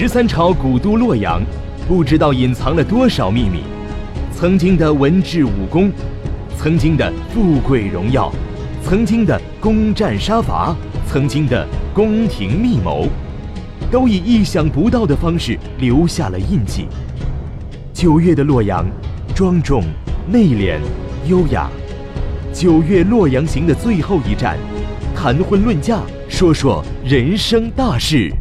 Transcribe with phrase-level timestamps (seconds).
[0.00, 1.42] 十三朝古都洛阳，
[1.88, 3.64] 不知道隐藏了多少秘密。
[4.32, 5.90] 曾经的文治武功，
[6.56, 8.32] 曾经的富贵荣耀，
[8.80, 10.72] 曾经的攻占杀伐，
[11.08, 13.08] 曾经的宫廷密谋，
[13.90, 16.86] 都以意想不到的方式留下了印记。
[17.92, 18.86] 九月的洛阳，
[19.34, 19.82] 庄重、
[20.30, 20.78] 内敛、
[21.26, 21.68] 优雅。
[22.52, 24.56] 九月洛阳行的最后一站，
[25.16, 28.32] 谈婚论嫁，说说人生大事。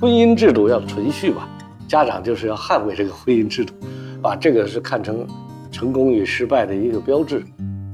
[0.00, 1.46] 婚姻制度要存续吧，
[1.86, 3.74] 家长就是要捍卫这个婚姻制度，
[4.22, 5.26] 把这个是看成。
[5.70, 7.44] 成功与失败的一个标志，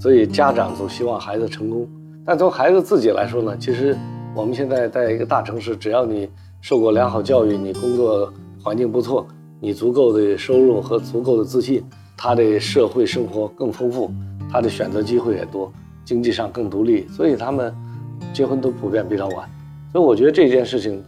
[0.01, 1.87] 所以家长总希望孩子成功。
[2.25, 3.95] 但从孩子自己来说呢，其实
[4.35, 6.27] 我们现在在一个大城市，只要你
[6.63, 8.33] 受过良好教育，你工作
[8.63, 9.27] 环境不错，
[9.61, 11.85] 你足够的收入和足够的自信，
[12.17, 14.11] 他的社会生活更丰富，
[14.51, 15.71] 他的选择机会也多，
[16.03, 17.75] 经济上更独立，所以他们
[18.33, 19.47] 结婚都普遍比较晚。
[19.93, 21.05] 所以我觉得这件事情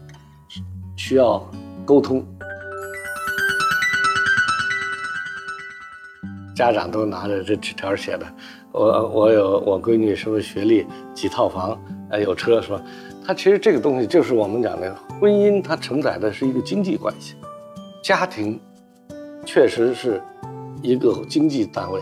[0.99, 1.49] 需要
[1.87, 2.23] 沟通。
[6.55, 8.27] 家长都拿着这纸条写的，
[8.73, 12.83] 我我有我闺女什么学历，几套房，哎有车是吧？
[13.25, 17.37] 他其实这个东西就是我们讲的婚姻，它承载的是一个经济关系，
[18.03, 18.61] 家庭
[19.47, 20.21] 确实是
[20.83, 22.01] 一个经济单位，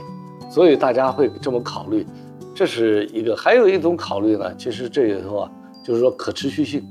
[0.51, 2.07] 所以大家会这么考虑，
[2.55, 3.37] 这是一个。
[3.37, 5.51] 还有一种考虑呢，其实这里头啊，
[5.85, 6.83] 就是说可持续性，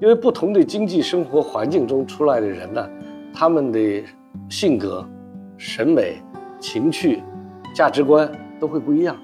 [0.00, 2.88] 因为不同的经济生活环境中出来的人呢，
[3.34, 4.04] 他们的
[4.48, 5.06] 性格、
[5.56, 6.16] 审美。
[6.58, 7.22] 情趣、
[7.74, 9.14] 价值观都会不一样，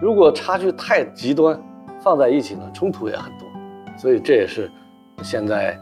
[0.00, 1.58] 如果差距太极端，
[2.02, 3.48] 放在一起呢，冲突也很多，
[3.96, 4.70] 所以这也是
[5.22, 5.76] 现在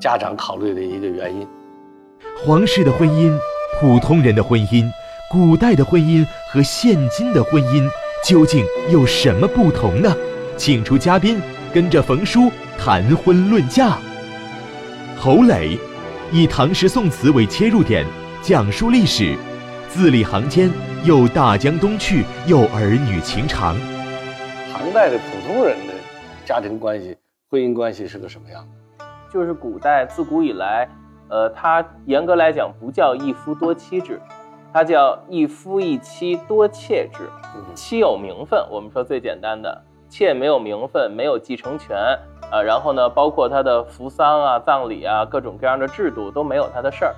[0.00, 1.46] 家长考虑的一个原因。
[2.44, 3.36] 皇室的婚姻、
[3.80, 4.88] 普通人的婚姻、
[5.28, 7.84] 古代的婚姻和现今的婚姻
[8.24, 10.16] 究竟有什么不同呢？
[10.56, 11.42] 请出嘉宾，
[11.74, 12.48] 跟着冯叔
[12.78, 13.98] 谈婚论嫁。
[15.18, 15.78] 侯磊
[16.30, 18.06] 以唐诗宋词为切入点，
[18.42, 19.36] 讲述历史。
[19.88, 20.70] 字里行间
[21.04, 23.76] 又大江东去，又儿女情长。
[24.72, 25.94] 唐代的普通人的
[26.44, 27.16] 家庭关系、
[27.50, 28.66] 婚姻关系是个什么样？
[29.32, 30.88] 就是古代自古以来，
[31.28, 34.20] 呃，它严格来讲不叫一夫多妻制，
[34.72, 37.28] 它叫一夫一妻多妾制。
[37.74, 41.96] 妻有名分，我们说最简单的，妾没有名分，没有继承权
[42.50, 42.62] 啊。
[42.62, 47.14] 然后呢，包括他的服丧啊、葬礼啊，各种各样的制度都没有他的事儿。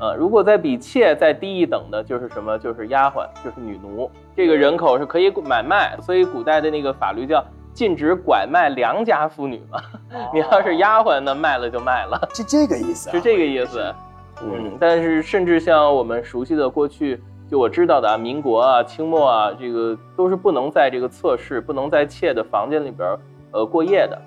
[0.00, 2.58] 呃，如果再比妾再低一等的，就是什么？
[2.58, 4.10] 就是丫鬟，就是女奴。
[4.34, 9.80] 这个人口是可以买卖，所以古代的那个法律叫禁止拐卖良家妇女嘛。
[10.34, 13.10] 你要是丫鬟，那卖了就卖了，是这个意思。
[13.10, 13.94] 是这个意思。
[14.42, 23.16] 嗯，但是甚至像我们熟悉的过去，就我知道的啊，民国啊、清末啊，这个都是不能在这个侧室、不能在妾的房间里边
[23.52, 24.20] 呃过夜的，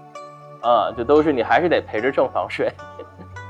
[0.65, 2.71] 啊，就都是你还是得陪着正房睡。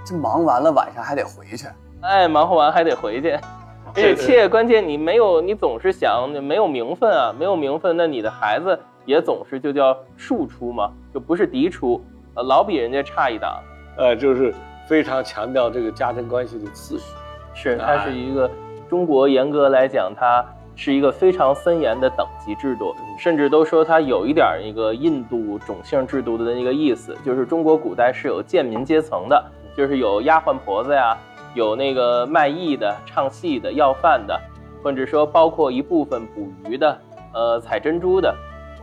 [0.05, 1.65] 这忙完了晚上还得回去。
[2.01, 11.99] 哎，忙活完还得回去，而且妾关键你没有，你总是想没有名分啊，没有名分，那你的孩子也总是就叫庶出嘛，就不是嫡出，
[12.35, 13.59] 呃，老比人家差一档，
[13.97, 14.53] 呃，就是
[14.85, 17.15] 非常强调这个家庭关系的次序，
[17.55, 18.47] 是它是一个
[18.87, 29.43] 中国严格来讲，它是一个非常森严的等级制度，甚至都说它有一点一个印度种姓制度的那个意思，就是中国古代是有贱民阶层的，
[29.75, 31.17] 就是有丫鬟婆子呀。
[31.53, 34.37] 有那个卖艺的、唱戏的、要饭的，
[34.83, 36.99] 或者说包括一部分捕鱼的、
[37.33, 38.35] 呃采珍珠的，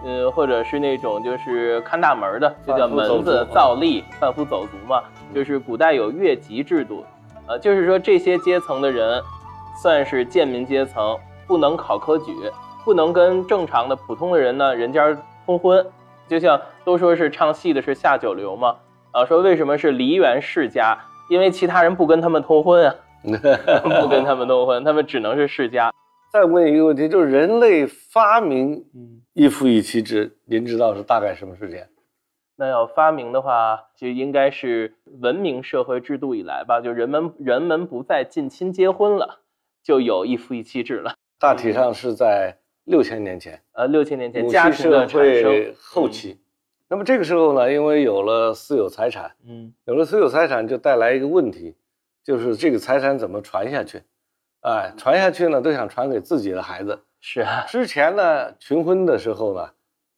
[0.03, 5.03] 呃，或者是那种就是看大门的，就叫门子、造吏、贩夫走卒嘛。
[5.34, 7.04] 就是古代有越级制度，
[7.47, 9.22] 呃，就是说这些阶层的人
[9.82, 11.14] 算是贱民阶层，
[11.52, 12.34] 不能考科举，
[12.82, 15.14] 不能跟正常的普通的人呢人家
[15.44, 15.86] 通婚。
[16.26, 18.74] 就像都说是唱戏的是下九流嘛，
[19.10, 20.98] 啊，说为什么是梨园世家？
[21.28, 22.94] 因为其他人不跟他们通婚啊，
[24.00, 25.92] 不跟他们通婚，他们只能是世家。
[26.32, 28.82] 再问一个问题，就是人类发明
[29.34, 31.86] 一夫一妻制，您知道是大概什么时间？
[32.56, 39.41] 那要发明的话，就应该是文明社会制度以来吧，就人们人们不再近亲结婚了，
[39.84, 41.16] 就有一夫一妻制了。
[41.42, 46.39] 大体上是在六千年前，呃，六千年前家庭的产生后期。
[46.86, 51.74] 那么这个时候呢，因为有了私有财产，嗯，有了私有财产就带来一个问题，
[52.22, 54.00] 就是这个财产怎么传下去？
[54.60, 56.97] 哎，传下去呢，都想传给自己的孩子。
[57.18, 59.68] 是啊，之前呢，群婚的时候呢，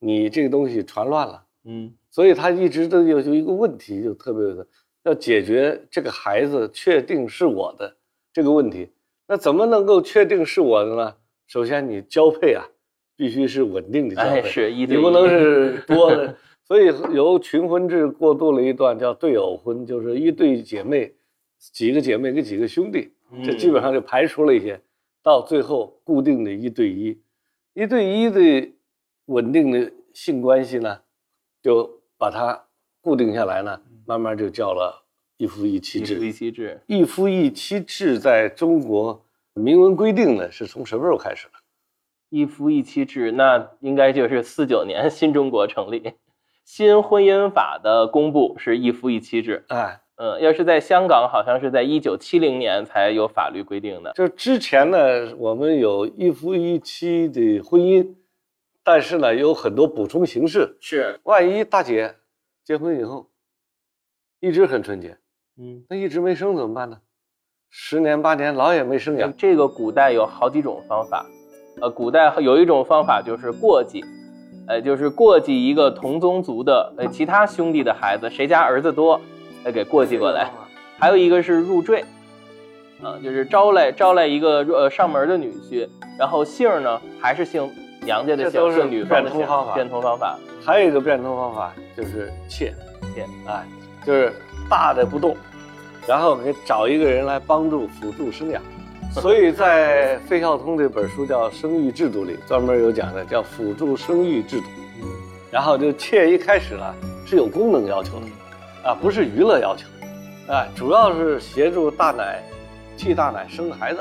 [0.01, 4.67] 你这个东西传乱了，嗯，所以他一直都有有一个问题，就特别的
[5.05, 7.97] 要解决这个孩子确定是我的
[8.31, 8.93] 这个问题。
[9.27, 11.15] 那怎么能够确定是我的呢？
[11.47, 12.65] 首先你交配啊，
[13.17, 16.37] 必须是稳定的交配，哎是一对一你不能是 多的。
[16.67, 21.15] 所以由群婚制过渡了一段叫对偶婚，就是一对姐妹，
[21.59, 23.13] 几个姐妹跟几个兄弟，
[23.45, 24.81] 这基本上就排除了一些，
[25.23, 27.21] 到最后固定的一对一，
[27.75, 28.73] 一对一的
[29.27, 30.99] 稳定的性关系呢，
[31.63, 32.59] 就把它
[33.03, 35.04] 固定下来呢，慢慢就叫了
[35.37, 36.15] 一夫一妻制。
[36.15, 41.53] 一夫一妻制，一夫一妻制在中国明文规定的是从什么时候开始的？
[42.31, 46.15] 一夫一妻制，那应该就是四九年新中国成立，
[46.65, 49.65] 新婚姻法的公布是一夫一妻制。
[49.69, 54.13] 哎，嗯，要是在香港，好像是在一九七零年才有法律规定的。
[54.15, 54.99] 就之前呢，
[55.37, 58.15] 我们有一夫一妻的婚姻，
[58.83, 60.77] 但是呢，有很多补充形式。
[60.81, 62.17] 是，万一大姐
[62.65, 63.31] 结婚以后
[64.41, 65.17] 一直很纯洁，
[65.57, 66.99] 嗯，那一直没生怎么办呢？
[67.71, 71.25] 十年八年老也没生养，这个古代有好几种方法，
[71.81, 74.05] 呃，古代有一种方法就是过继，
[74.67, 79.21] 呃，就是过继一个同宗族的呃其他兄弟的孩子，谁家儿子多，
[79.65, 80.51] 呃给过继过来。
[80.99, 82.05] 还有一个是入赘，
[83.03, 87.69] 啊、就是招来招来一个呃上门的女婿，然后姓儿呢还是姓
[88.03, 90.39] 娘家的姓，这都是姓女方的姓变通方法变通方法。
[90.65, 92.73] 还有一个变通方法就是妾，
[93.15, 93.65] 妾，哎，
[94.05, 94.33] 就是
[94.69, 95.37] 大的不动，
[96.07, 98.63] 然后给找一个人来帮助辅助生养。
[99.13, 104.67] 所以在费孝通这本书叫《生育制度》里，专门有讲的叫辅助生育制度。
[105.51, 106.95] 然后就妾一开始呢
[107.25, 108.27] 是有功能要求的，
[108.89, 109.87] 啊，不是娱乐要求，
[110.53, 112.43] 啊，主要是协助大奶
[112.97, 114.01] 替大奶生孩子，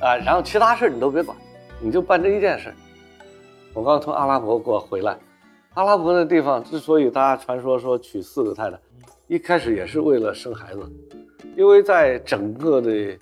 [0.00, 1.36] 啊，然后其他事儿你都别管，
[1.78, 2.72] 你就办这一件事。
[3.74, 5.14] 我刚从阿拉伯过回来，
[5.74, 8.78] 阿拉伯那地方之所以大家传说说娶四个太太，
[9.26, 10.80] 一开始也是为了生孩子，
[11.56, 13.18] 因为在整个的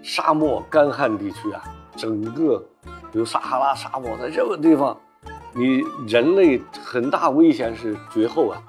[0.00, 1.64] 沙漠干旱地区啊，
[1.96, 2.64] 整个
[3.10, 4.96] 比如撒哈拉沙漠，在这个地方，
[5.52, 8.62] 你人类很大危险是绝后啊，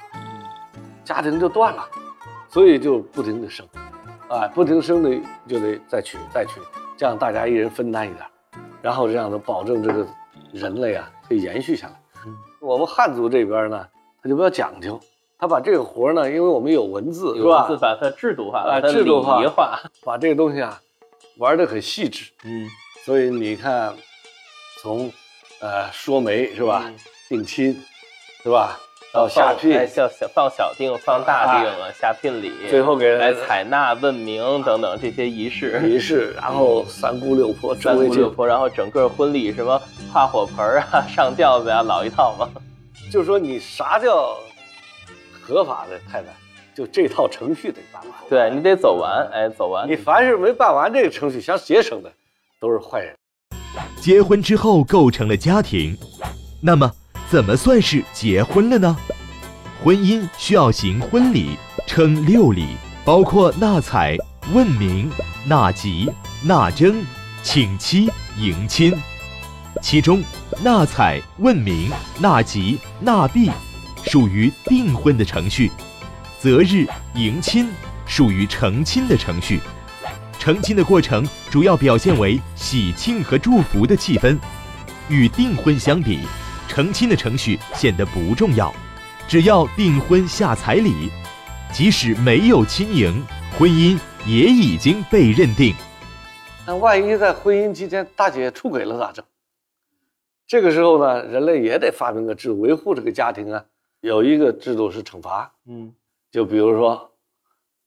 [1.04, 1.88] 家庭就断了，
[2.50, 3.64] 所以就不停的生，
[4.28, 5.16] 啊，不停生的
[5.48, 6.60] 就得再娶再娶，
[6.98, 8.26] 这样大家一人分担一点，
[8.82, 10.08] 然后这样的保证这个
[10.52, 12.02] 人类啊可以延续下来。
[12.66, 13.88] 我们汉族这边呢，
[14.24, 15.00] 他就比较讲究，
[15.38, 19.80] 他把这个活呢，因为我们有文字是吧文字，把它制度化，啊把它制度化礼仪化。
[20.04, 20.82] 把这个东西啊
[21.38, 22.32] 玩得很细致。
[22.44, 22.68] 嗯，
[23.04, 23.94] 所以你看，
[24.82, 25.12] 从
[25.62, 26.96] 呃说媒是吧，嗯
[27.30, 27.80] 定亲
[28.44, 28.80] 是吧，
[29.16, 35.82] 到下聘，哎，小小放小定、放大定啊，下聘礼，最后给来采纳、问名等等这些仪式。
[35.88, 39.82] 仪式， 然后三姑六婆三姑六婆，然后整个婚礼什么
[40.12, 42.50] 跨火盆儿啊、 上轿子啊、老一套嘛。
[43.10, 44.38] 就说你啥叫
[45.42, 46.28] 合法的太太，
[46.76, 48.12] 就这套程序得办完。
[48.30, 49.96] 对你得走完，哎，走完你。
[49.96, 52.12] 凡是没办完这个程序想节省的，
[52.60, 53.16] 都是坏人。
[54.02, 55.98] 结婚之后构成了家庭，
[56.62, 56.92] 那么
[57.30, 58.98] 怎么算是结婚了呢？
[59.84, 61.58] 婚姻需要行婚礼，
[61.88, 64.18] 称六礼，包括纳采、
[64.54, 65.12] 问名、
[65.46, 66.10] 纳吉、
[66.44, 67.04] 纳征、
[67.44, 68.96] 请妻、迎亲。
[69.82, 70.24] 其中，
[70.64, 73.52] 纳采、问名、纳吉、纳币
[74.06, 75.72] 属于订婚的程序，
[76.40, 77.68] 择日、迎亲
[78.08, 79.60] 属于成亲的程序。
[80.40, 84.38] 成亲的过程主要表现为喜庆和祝福的气氛，
[85.10, 86.20] 与订婚相比，
[86.76, 88.70] 成亲的程序显得不重要，
[89.30, 91.10] 只要订婚下彩礼，
[91.72, 93.26] 即使没有亲迎，
[93.58, 95.74] 婚姻也已经被认定。
[96.68, 99.24] 那万一在婚姻期间大姐出轨了咋整？
[100.46, 103.64] 这个时候呢，人类也得发明个制度维护这个家庭啊。
[104.02, 105.94] 有一个制度是惩罚，嗯
[106.30, 107.10] 就比如说，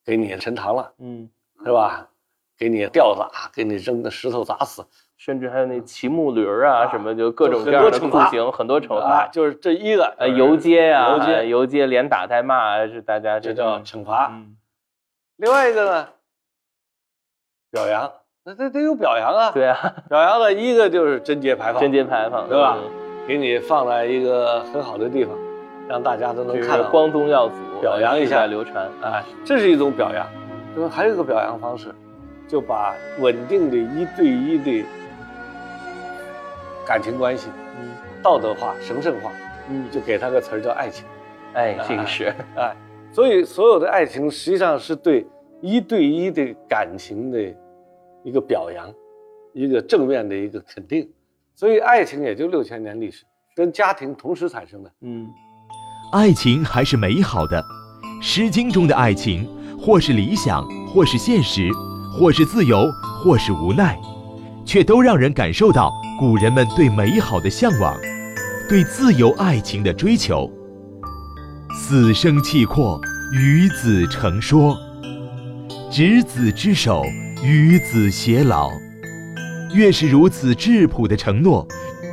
[0.02, 1.28] 给你沉塘了，嗯，
[1.62, 2.08] 是吧？
[2.56, 4.86] 给你吊打，给你扔个石头砸死，
[5.18, 9.28] 甚至还有那骑木驴儿啊，啊什么就各种各样的酷刑，很多惩啊，罚。
[9.30, 14.28] 就是这一个，呃，游街呀，游街哎游街连打带骂啊，是大家这这叫惩罚。
[14.32, 14.54] 嗯
[15.38, 16.08] 另外一个呢，
[17.70, 18.10] 表扬，
[18.44, 19.52] 那得得有表扬啊。
[19.52, 22.90] 对啊，表扬的一个就是贞节牌坊，贞节牌坊，对吧嗯？
[23.28, 25.36] 给你放在一个很好的地方，
[25.88, 26.90] 让大家都能看到。
[26.90, 28.84] 光宗耀祖，表扬一下流传。
[29.00, 30.26] 啊，这是一种表扬。
[30.74, 31.94] 那么还有一个表扬方式，
[32.48, 34.84] 就把稳定的一对一的
[36.88, 37.86] 感情关系嗯
[38.22, 39.30] 道德化、神圣化，
[39.68, 41.04] 嗯，就给他个词儿叫爱情。
[41.52, 42.74] 哎，这个是，哎，
[43.12, 45.26] 所以所有的爱情实际上是对
[45.60, 47.38] 一对一的感情的
[48.24, 48.90] 一个表扬，
[49.52, 51.06] 一个正面的一个肯定。
[51.54, 54.90] 所以爱情也就六千年历史，跟家庭同时产生的。
[55.02, 55.28] 嗯，
[56.12, 57.60] 爱情还是美好的。
[58.22, 59.46] 《诗经》中的爱情，
[59.78, 61.68] 或是理想，或是现实，
[62.18, 62.86] 或是自由，
[63.22, 63.98] 或是无奈，
[64.64, 67.96] 却都让人感受到古人们对美好的向往，
[68.68, 70.50] 对自由爱情的追求。
[71.72, 73.00] 死生契阔，
[73.32, 74.76] 与子成说，
[75.88, 77.04] 执子之手，
[77.44, 78.68] 与子偕老。
[79.72, 81.64] 越是如此质朴的承诺，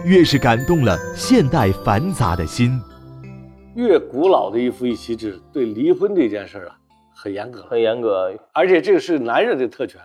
[0.05, 2.79] 越是感动了现代繁杂的心。
[3.73, 6.77] 越古老的一夫一妻制，对离婚这件事儿啊，
[7.15, 9.99] 很严格，很严格，而且这个是男人的特权，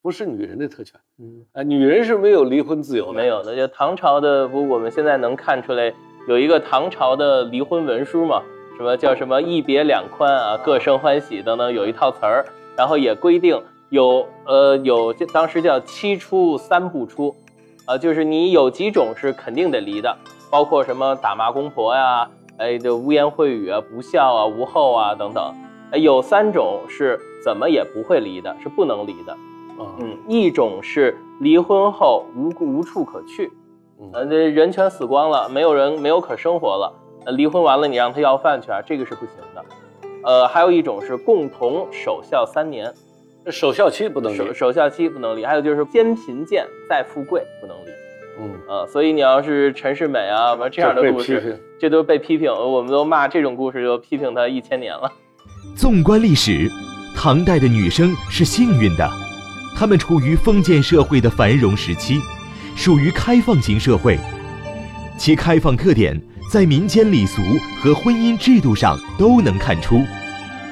[0.00, 0.98] 不是女人的特权。
[1.22, 3.12] 嗯，啊，女人是没有离婚自由的。
[3.12, 5.92] 没有的，就唐朝的不，我们现在能看出来
[6.26, 8.42] 有一个唐朝的离婚文书嘛？
[8.76, 12.44] 什么叫什么一别两宽啊，各生欢喜等等，有一套词儿，
[12.76, 13.56] 然后也规定。
[13.90, 17.32] 有呃有，当时叫七出三不出，
[17.84, 20.16] 啊，就是你有几种是肯定得离的，
[20.50, 22.26] 包括什么打骂公婆呀，
[22.56, 25.54] 哎，这污言秽语啊，不孝啊，无后啊等等，
[25.92, 29.36] 哎，有三种是怎么也不会离的，是不能离的，
[29.98, 33.50] 嗯，一种是离婚后无无处可去，
[34.12, 36.92] 呃，这人全死光了，没有人没有可生活了，
[37.26, 39.64] 呃离婚完了你让他要饭去啊，这个是不行的，
[40.24, 42.92] 呃，还有一种是共同守孝三年。
[43.50, 47.90] 守孝期不能离，守守孝期不能离，还有就是先贫贱再富贵不能离。
[48.38, 48.50] 嗯。
[48.68, 55.10] 呃，所以你要是陈世美啊，完这样的故事，这都被批评，我们都骂这种故事，就批评他一千年了。
[55.76, 56.70] 纵观历史，
[57.16, 59.10] 唐代的女生是幸运的，
[59.76, 62.20] 他们处于封建社会的繁荣时期，
[62.76, 64.18] 属于开放型社会，
[65.18, 67.42] 其开放特点在民间礼俗
[67.80, 70.00] 和婚姻制度上都能看出。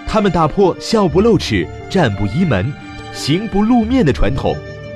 [0.07, 2.73] 他们打破笑不露齿、站不依门、
[3.13, 4.55] 行不露面的传统，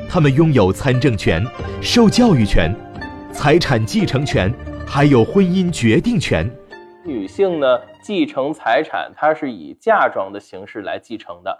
[0.08, 1.44] 他们拥有参政权、
[1.80, 2.74] 受教育权、
[3.32, 4.52] 财产继承权，
[4.86, 6.48] 还有婚姻决定权。
[7.04, 7.66] 女性呢，
[8.02, 11.56] 继承财产，她是以嫁妆的形式来继承的，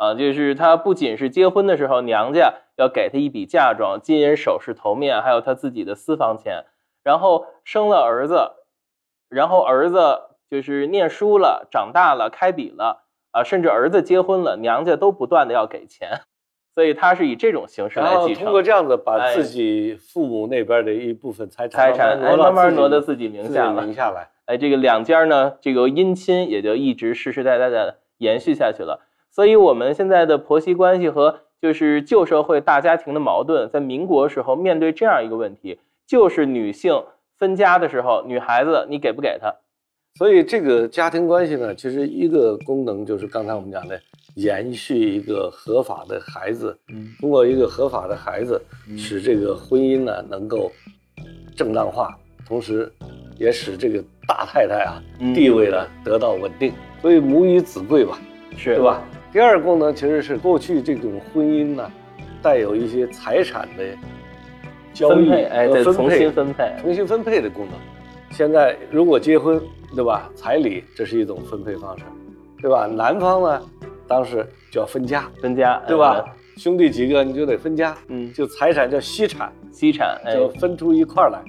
[0.00, 6.64] 啊，就是她不仅是结婚的时候，娘家要给他一笔嫁妆、金银首饰、头面，还有他自己的私房钱，
[7.04, 8.52] 然后生了儿子，
[9.28, 10.22] 然后儿子。
[10.50, 16.22] 就是念书了，长大了，开笔了啊，甚至儿子结婚了，娘家都不断的要给钱，
[16.74, 18.42] 所以他是以这种形式来继承。
[18.42, 24.28] 通过这样子把自己父母那边的一部分财产财产慢慢挪到自己名下名下来。
[24.46, 29.06] 哎，这个两家呢，这个姻亲也就一直世世代代的延续下去了。
[29.30, 37.04] 所以我们现在的婆媳关系和就是旧社会大家庭的矛盾，在民国时候面对这样一个问题，就是女性
[37.38, 39.54] 分家的时候，女孩子你给不给她？
[40.18, 43.98] 所以这个家庭关系呢，其实一个功能就是刚才我们讲的，
[44.34, 46.76] 延续一个合法的孩子。
[46.92, 48.60] 嗯，通过一个合法的孩子，
[48.98, 50.72] 使这个婚姻呢能够
[51.54, 52.92] 正当化，同时
[53.38, 55.00] 也使这个大太太啊
[55.32, 56.72] 地位呢得到稳定。
[57.00, 58.18] 所以母以子贵吧，
[58.56, 59.00] 是，对吧？
[59.32, 61.90] 第二个功能其实是过去这种婚姻呢，
[62.42, 63.84] 带有一些财产的
[64.92, 67.74] 交易和重新分配、重新分配的功能。
[68.32, 69.60] 现在如果结婚，
[69.94, 70.28] 对吧？
[70.34, 72.04] 彩礼这是一种分配方式，
[72.60, 72.86] 对吧？
[72.86, 73.62] 男方呢，
[74.08, 76.24] 当时就要分家，分家，对吧？
[76.56, 81.40] 兄弟几个你就得分家，嗯，就财产叫析产，析产就分出一块来，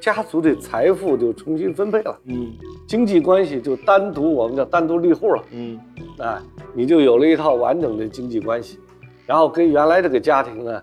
[0.00, 2.52] 家族的财富就重新分配了，嗯，
[2.86, 5.78] 经济关系就单独我们叫单独立户了，嗯，
[6.18, 8.78] 啊，你就有了一套完整的经济关系，
[9.26, 10.82] 然后跟原来这个家庭呢，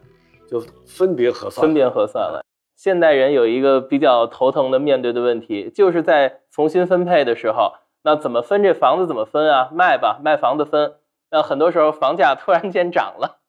[0.50, 2.44] 就分别核算，分别核算了。
[2.76, 7.72] 现代人有一个比较头疼的面对的问题，就是在重新分配的时候，
[8.04, 9.08] 那怎么分这房子？
[9.08, 9.70] 怎么分啊？
[9.74, 10.94] 卖吧，卖房子分。
[11.32, 13.40] 那很多时候房价突然间涨了，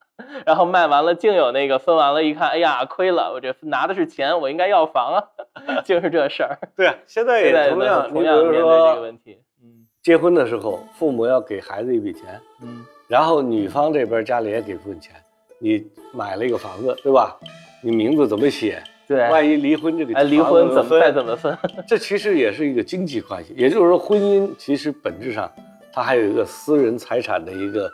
[0.45, 5.23] 然后卖完了，净有那个分完了，一看，哎呀，亏了，我这拿的是钱，我应该要房啊，
[5.85, 6.57] 就是这事儿。
[6.75, 9.39] 对啊，现在也同样，同样面对这个问题。
[9.63, 15.15] 嗯，结婚的时候，父母要给孩子一笔钱，嗯，然后女方这边家里也给部分钱，
[15.59, 17.37] 你买了一个房子，对吧？
[17.81, 18.81] 你名字怎么写？
[19.07, 21.57] 对，万一离婚这个，哎，离婚怎么再怎么分？
[21.87, 25.49] 这其实也是一个经济关系，也就是说，婚姻其实本质上
[25.93, 27.89] 它还有一个私人财产的一个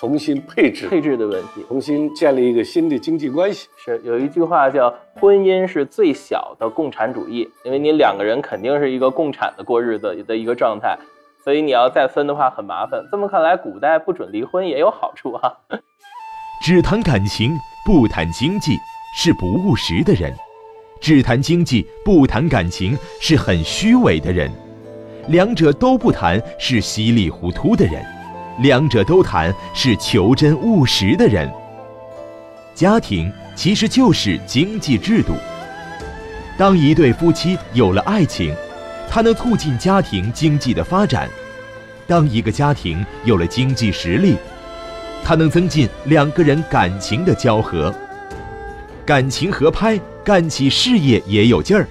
[0.00, 3.68] 重新配置配置的问题，重新建立一个新的经济关系。
[3.76, 4.88] 是有一句话叫
[5.20, 10.98] “婚姻是最小的共产主义”，因为你两个人肯定是一个共产的过日子的一个状态，
[11.44, 13.06] 所以你要再分的话很麻烦。
[13.10, 15.52] 这么看来，古代不准离婚也有好处啊。
[16.64, 17.50] 只谈感情，
[17.84, 18.78] 不谈经济。
[19.18, 20.32] 是不务实的人，
[21.00, 24.48] 只谈经济不谈感情是很虚伪的人，
[25.26, 28.00] 两者都不谈是稀里糊涂的人，
[28.60, 31.50] 两者都谈是求真务实的人。
[32.74, 35.34] 家庭其实就是经济制度。
[36.56, 38.54] 当一对夫妻有了爱情，
[39.08, 41.28] 它能促进家庭经济的发展。
[42.06, 44.36] 当一个家庭有了经济实力，
[45.24, 47.94] 它能增进两个人感情的交合，
[49.06, 51.86] 感情合拍，干起事业也有劲儿。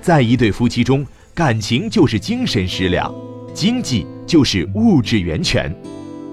[0.00, 1.04] 在一对夫妻中，
[1.34, 3.12] 感情就是精神食粮，
[3.52, 5.72] 经济就是物质源泉。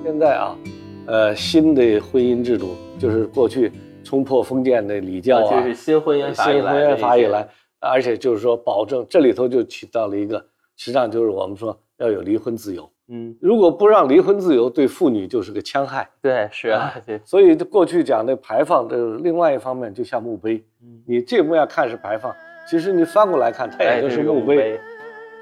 [0.03, 0.57] 现在啊，
[1.05, 3.71] 呃，新的婚姻制度就是过去
[4.03, 7.47] 冲破封建的礼教啊，就是新婚姻法以来，新婚姻法以来，
[7.79, 10.39] 而且就是说保证这里头就起到了一个，
[10.75, 12.89] 实际上就是我们说要有离婚自由。
[13.09, 16.09] 嗯，如果不让离婚自由，对妇女就是个戕害。
[16.19, 22.33] 对，是啊，对，所以过去讲的排放，这另外一方面就像墓碑，嗯你这面看是排放，
[22.67, 24.79] 其实你翻过来看，它也就是墓碑，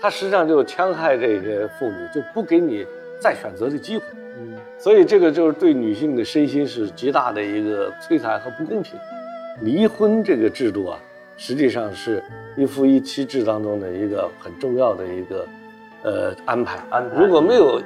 [0.01, 2.86] 碑，它实际上就戕害这个妇女，就不给你
[3.20, 4.03] 再选择的机会。
[4.39, 9.00] 嗯，所以这个就是对女性的身心是极大的一个摧残和不公平。
[9.62, 10.98] 离婚这个制度啊，
[11.38, 12.24] 实际上是
[12.55, 15.46] 一夫一妻制当中的一个很重要的一个
[16.03, 16.79] 呃安排。
[16.89, 17.79] 安排如果没有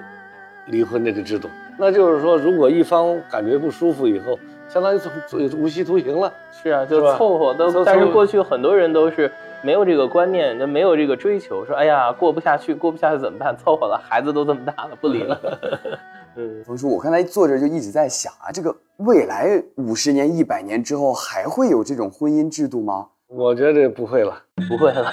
[0.67, 5.09] 离婚这个制度，那就是说，如果一方感觉不舒服以后，相当于是
[5.57, 6.31] 无期徒刑了。
[6.51, 7.83] 是啊，就是凑合都。
[7.83, 9.29] 但是过去很多人都是
[9.65, 13.57] 没有这个观念，就没有这个追求，说哎呀过不下去，过不下去怎么办？
[13.57, 15.41] 凑合了，孩子都这么大了，不离了。
[16.37, 23.07] 嗯，冯叔，我刚才坐着就一直在想啊，这个未来五十年、一百年之后还会有这种婚姻制度吗？
[23.27, 24.37] 我觉得不会了，
[24.69, 25.11] 不会了。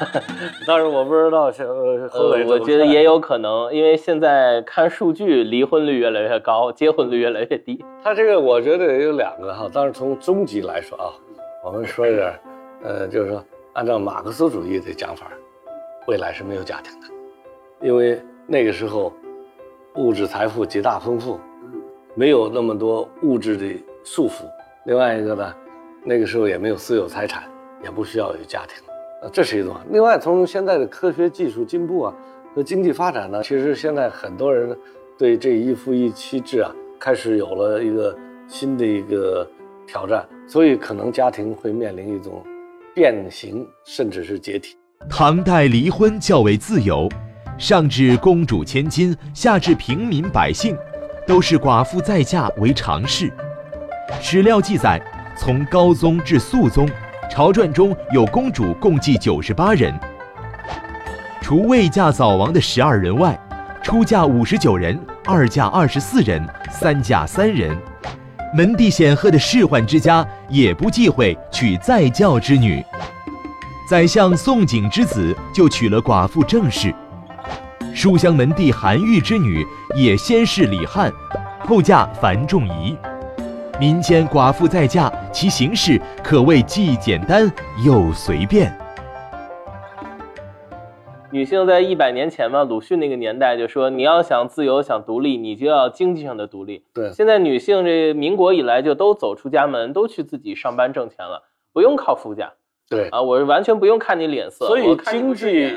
[0.67, 7.83] 但是我不知道是呃后呃，我觉得也有可能，因为现在看数据，离婚率越来越高，结婚率越来越低。
[8.05, 11.09] 他这个我觉得有两个哈，但是从终极来说啊，
[11.65, 12.39] 我们说一点，
[12.83, 13.43] 呃，就是说
[13.75, 15.33] 按照马克思主义的讲法，
[16.07, 17.07] 未来是没有家庭的，
[17.81, 19.11] 因为那个时候
[19.95, 21.41] 物质财富极大丰富，
[22.15, 24.45] 没有那么多物质的束缚。
[24.85, 25.55] 另外一个呢，
[26.05, 27.45] 那个时候也没有私有财产，
[27.83, 29.75] 也不需要有家庭，这是一种。
[29.91, 32.15] 另外，从现在的科学技术进步啊
[32.55, 34.79] 和经济发展呢，其实现在很多人
[35.17, 38.15] 对这一夫一妻制啊开始有了一个
[38.47, 39.49] 新的一个
[39.87, 42.45] 挑战，所以可能家庭会面临一种
[42.95, 44.77] 变形，甚至是解体。
[45.09, 47.09] 唐代离婚较为自由，
[47.57, 50.77] 上至公主千金，下至平民百姓，
[51.27, 53.33] 都是寡妇再嫁为常事。
[54.21, 55.01] 史料记载，
[55.37, 56.87] 从高宗至肃宗，
[57.31, 59.99] 朝传中有公主共计九十八人，
[61.41, 63.39] 除未嫁早亡的十二人外，
[63.83, 67.75] 出嫁五十九人，二嫁二十四人，三嫁三人。
[68.55, 72.85] 门第显赫的仕宦之家也不忌讳娶再教之女。
[73.89, 76.95] 宰相宋璟之子就娶了寡妇郑氏，
[77.95, 81.11] 书香门第韩愈之女也先是李翰，
[81.61, 82.97] 后嫁樊仲仪。
[83.81, 87.51] 民间寡妇再嫁，其形式可谓既简单
[87.85, 88.73] 又随便。
[91.33, 96.85] 女性在一百年前嘛，鲁迅那个年代就说，你要想自由、想独立，你就要经济上的独立。
[96.93, 101.43] 对现在女性这民国以来就都走出家门，都去自己上班挣钱了，
[101.73, 102.53] 不用靠夫家
[102.89, 104.67] 对，啊，我完全不用看你脸色。
[104.67, 105.73] 所以经济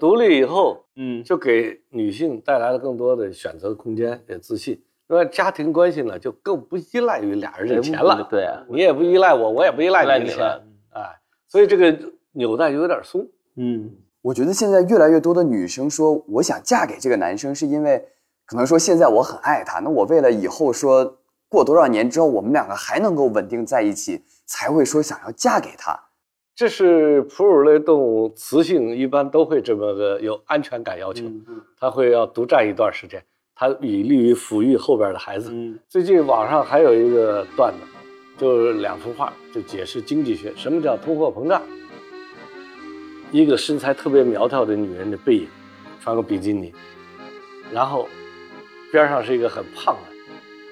[0.00, 4.82] 独立以后，嗯，就给女性带来了更多的选择空间，也自信。
[5.06, 8.26] 另外，家庭关系呢，就更不依赖于俩人的钱了。
[8.28, 10.60] 对啊，你也不依赖我，我也不依赖你了。
[10.90, 11.02] 哎，
[11.46, 11.96] 所以这个
[12.32, 13.24] 纽带就有点松。
[13.54, 13.88] 嗯，
[14.26, 18.04] 我觉得现在越来越多的女生说，我想嫁给这个男生，是因为
[18.44, 21.16] 可能说现在我很爱他，那我为了以后说
[21.48, 25.96] 过多少年之后我们两个还能够稳定在一起，才会说想要嫁给他。
[26.56, 31.44] 这是哺乳类动物，雌性一般都会这么个有安全感要求，嗯
[31.78, 33.22] 它会要独占一段时间，
[33.54, 35.50] 它以利于抚育后边的孩子。
[35.52, 37.78] 嗯最近网上还有一个段子，
[38.36, 41.62] 就是两幅画，就解释经济学，什么叫通货膨胀。
[43.32, 45.48] 一个身材特别苗条的女人的背影，
[46.00, 46.72] 穿个比基尼，
[47.72, 48.08] 然后
[48.92, 49.96] 边上是一个很胖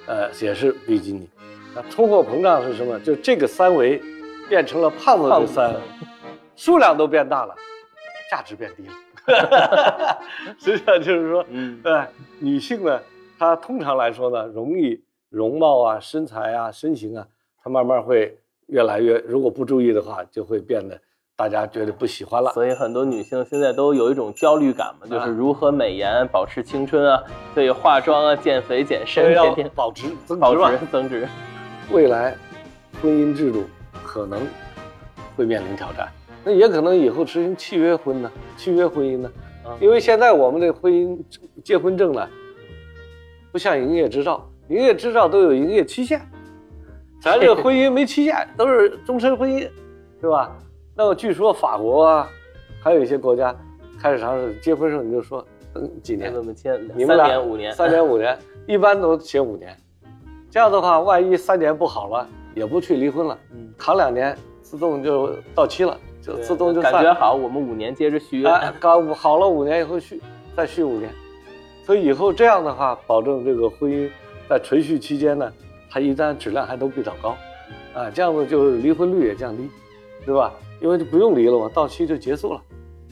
[0.06, 1.28] 的，呃，也是比基尼。
[1.74, 2.98] 那通货膨胀是什么？
[3.00, 4.00] 就这个三维
[4.48, 5.74] 变成了胖子的三，
[6.54, 7.54] 数量都变大了，
[8.30, 8.94] 价值变低了。
[10.58, 12.06] 实际上就是说，嗯呃，
[12.38, 13.00] 女性呢，
[13.38, 17.26] 她通常来说呢，容易容貌啊、身材啊、身形啊，
[17.62, 21.00] 她慢慢会越来越，如果不注意的话，就会变得
[21.36, 22.52] 大家觉得不喜欢了。
[22.52, 30.70] 所以很多女性现在都有一种焦虑感嘛，就是如何美颜、保持青春啊，所以化妆啊、减肥、减身，天天保值增值保。
[30.70, 31.28] 值增值。
[31.90, 32.36] 未来
[33.02, 33.64] 婚姻制度
[34.04, 34.40] 可能
[35.36, 36.08] 会面临挑战，
[36.44, 38.30] 那也可能以后实行契约婚呢？
[38.56, 39.30] 契约婚姻呢？
[39.66, 41.18] 嗯因为现在我们的婚姻
[41.64, 42.28] 结婚证呢，
[43.50, 46.20] 不像营业执照，营业执照都有营业期限，
[47.20, 49.68] 咱这个 婚姻没期限，都是终身婚姻，
[50.20, 50.54] 对吧？
[50.96, 52.30] 那么据说法国啊，
[52.80, 53.54] 还有一些国家
[54.00, 56.32] 开始尝试结婚时候你就说，嗯，几年？
[56.94, 57.72] 你们俩三年五年？
[57.72, 59.76] 三年五年，一般都写五年。
[60.48, 68.38] 这样的话，万一三年不好了，也不去离婚了，嗯，扛两年，自动就到期了，就自动就感觉好，我们五年接着续。
[68.42, 70.22] 约，刚好了五年以后续，
[70.56, 71.10] 再续五年。
[71.84, 74.08] 所以以后这样的话，保证这个婚姻
[74.48, 75.52] 在存续期间呢，
[75.90, 77.36] 它一旦质量还都比较高，
[77.94, 79.68] 啊，这样子就是离婚率也降低，
[80.24, 80.52] 对吧？
[80.80, 82.62] 因为就不用离了嘛，到期就结束了。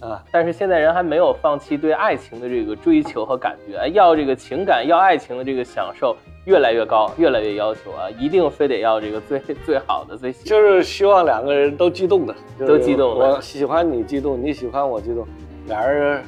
[0.01, 0.21] 啊！
[0.33, 8.11] 但是现在人还没有放弃对爱情的这个追求和感觉，要这个情感，要爱情的这个享受越来越高，越来越要求啊！
[8.19, 12.35] 一定非得要这个最 最好的、最就是希望两个人都激动的，
[12.67, 13.17] 都激动。
[13.17, 15.25] 我喜欢你激动，你喜欢我激动，
[15.69, 16.21] 俩人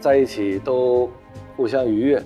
[0.00, 1.08] 在一起都
[1.56, 2.20] 互相愉悦，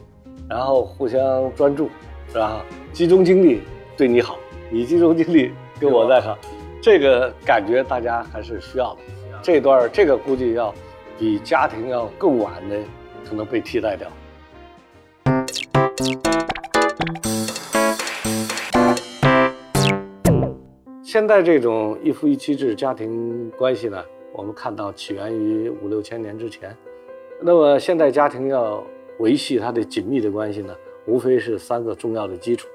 [0.48, 1.90] 然后互相专注，
[2.32, 2.64] 是吧？
[2.94, 3.60] 集中精力
[3.98, 4.38] 对你好，
[4.70, 6.38] 你集中精力跟我在好，
[6.82, 9.00] 这个感觉大家还是需要的。
[9.42, 10.74] 这段这个估计要
[11.18, 12.76] 比家庭要更晚的
[13.28, 14.08] 可能被替代掉。
[21.02, 26.74] 现在这种一夫一妻制家庭关系呢，我们看到起源于五六千年之前。
[27.42, 28.82] 那么现代家庭要
[29.18, 32.68] 维系它的紧密的关系呢，无非是三个重要的基础，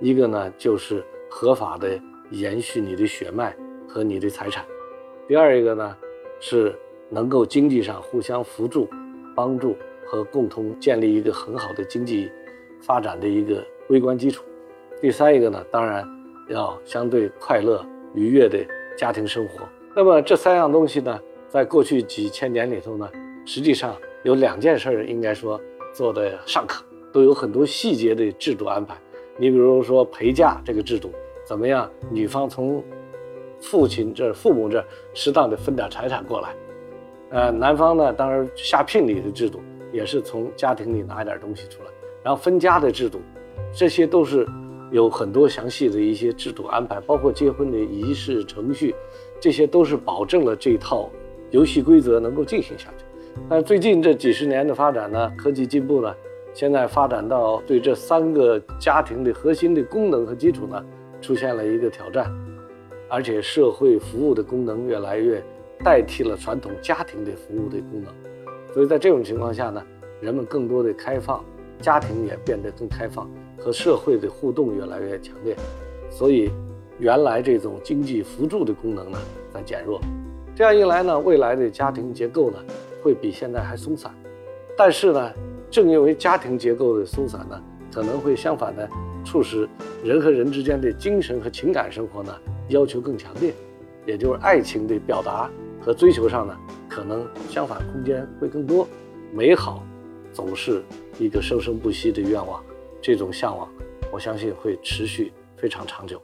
[0.00, 2.00] 一个呢就是合法的
[2.32, 3.54] 延续你的血脉
[3.88, 4.64] 和你的财产。
[5.28, 5.96] 第二一个呢，
[6.40, 6.74] 是
[7.08, 8.88] 能够经济上互相扶助、
[9.36, 12.30] 帮助和共同建立一个很好的经济
[12.80, 14.42] 发展的一个微观基础。
[15.00, 16.04] 第三一个呢，当然
[16.48, 18.58] 要相对快乐愉悦的
[18.96, 19.68] 家庭生活。
[19.94, 23.08] 那么这三样东西呢，在过去几千年里头呢，
[23.44, 25.60] 实际上有两件事儿应该说
[25.92, 28.96] 做的尚可，都有很多细节的制度安排。
[29.38, 31.10] 你比如说陪嫁这个制度，
[31.44, 31.90] 怎么样？
[32.10, 32.82] 女方从
[33.60, 36.48] 父亲这儿、父母这儿适当的分点财产过来，
[37.30, 39.60] 呃，男方呢，当然下聘礼的制度
[39.92, 41.90] 也是从家庭里拿一点东西出来，
[42.22, 43.20] 然后分家的制度，
[43.72, 44.46] 这些都是
[44.90, 48.94] 有很多详细的一些制度安排，包括结婚的仪式程序，
[49.40, 51.08] 这些都是保证了这套
[51.50, 53.04] 游戏规则能够进行下去。
[53.48, 56.14] 但最近这几十年的发展呢，科技进步呢，
[56.52, 60.84] 现在发展到对这三个家庭的核心的功能和基础呢，
[61.22, 62.30] 出现了一个挑战。
[63.08, 65.42] 而且社会服务的功能越来越
[65.84, 68.10] 代替了传统家庭的服务的功能，
[68.72, 69.84] 所以在这种情况下呢，
[70.18, 71.44] 人们更多的开放，
[71.78, 75.54] 家庭也变得更开放，和社会的互动越来越强烈，
[76.10, 76.50] 所以
[76.98, 79.18] 原来这种经济扶助的功能呢
[79.52, 80.00] 在减弱，
[80.54, 82.58] 这样一来呢，未来的家庭结构呢
[83.02, 84.10] 会比现在还松散，
[84.74, 85.30] 但是呢，
[85.70, 88.88] 正因为家庭结构的松散呢，可能会相反的
[89.24, 89.68] 促使
[90.04, 92.34] 人和人之间的精神和情感生活呢。
[92.68, 93.52] 要求更强烈，
[94.06, 96.56] 也就是爱情的表达和追求上呢，
[96.88, 98.88] 可能相反空间会更多。
[99.32, 99.84] 美好
[100.32, 100.82] 总是
[101.18, 102.62] 一个生生不息的愿望，
[103.02, 103.68] 这种向往，
[104.10, 106.22] 我相信会持续非常长久。